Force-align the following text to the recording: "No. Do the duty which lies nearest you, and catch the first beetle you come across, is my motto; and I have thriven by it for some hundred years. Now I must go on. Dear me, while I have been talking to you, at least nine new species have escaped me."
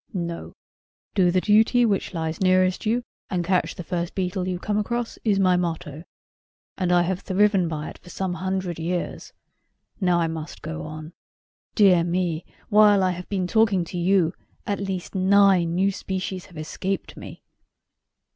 "No. 0.15 0.53
Do 1.13 1.29
the 1.29 1.41
duty 1.41 1.85
which 1.85 2.11
lies 2.11 2.41
nearest 2.41 2.87
you, 2.87 3.03
and 3.29 3.45
catch 3.45 3.75
the 3.75 3.83
first 3.83 4.15
beetle 4.15 4.47
you 4.47 4.57
come 4.57 4.79
across, 4.79 5.19
is 5.23 5.37
my 5.37 5.55
motto; 5.57 6.05
and 6.75 6.91
I 6.91 7.03
have 7.03 7.19
thriven 7.19 7.67
by 7.67 7.91
it 7.91 7.99
for 7.99 8.09
some 8.09 8.33
hundred 8.33 8.79
years. 8.79 9.31
Now 9.99 10.19
I 10.19 10.25
must 10.25 10.63
go 10.63 10.81
on. 10.87 11.13
Dear 11.75 12.03
me, 12.03 12.43
while 12.69 13.03
I 13.03 13.11
have 13.11 13.29
been 13.29 13.45
talking 13.45 13.85
to 13.85 13.97
you, 13.99 14.33
at 14.65 14.79
least 14.79 15.13
nine 15.13 15.75
new 15.75 15.91
species 15.91 16.45
have 16.47 16.57
escaped 16.57 17.15
me." 17.15 17.43